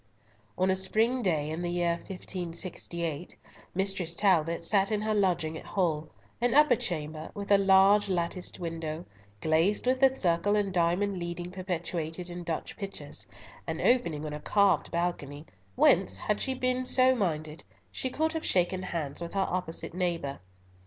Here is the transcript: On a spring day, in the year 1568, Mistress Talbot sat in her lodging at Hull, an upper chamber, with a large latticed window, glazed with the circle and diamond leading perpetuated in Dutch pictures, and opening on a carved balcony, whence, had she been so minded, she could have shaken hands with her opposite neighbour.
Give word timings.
On 0.57 0.71
a 0.71 0.75
spring 0.75 1.21
day, 1.21 1.51
in 1.51 1.61
the 1.61 1.69
year 1.69 1.97
1568, 2.07 3.35
Mistress 3.75 4.15
Talbot 4.15 4.63
sat 4.63 4.91
in 4.91 4.99
her 5.03 5.13
lodging 5.13 5.55
at 5.59 5.63
Hull, 5.65 6.09
an 6.41 6.55
upper 6.55 6.75
chamber, 6.75 7.29
with 7.35 7.51
a 7.51 7.59
large 7.59 8.09
latticed 8.09 8.59
window, 8.59 9.05
glazed 9.41 9.85
with 9.85 9.99
the 9.99 10.15
circle 10.15 10.55
and 10.55 10.73
diamond 10.73 11.19
leading 11.19 11.51
perpetuated 11.51 12.31
in 12.31 12.41
Dutch 12.43 12.75
pictures, 12.77 13.27
and 13.67 13.79
opening 13.79 14.25
on 14.25 14.33
a 14.33 14.39
carved 14.39 14.89
balcony, 14.89 15.45
whence, 15.75 16.17
had 16.17 16.41
she 16.41 16.55
been 16.55 16.83
so 16.83 17.13
minded, 17.13 17.63
she 17.91 18.09
could 18.09 18.33
have 18.33 18.43
shaken 18.43 18.81
hands 18.81 19.21
with 19.21 19.35
her 19.35 19.45
opposite 19.47 19.93
neighbour. 19.93 20.39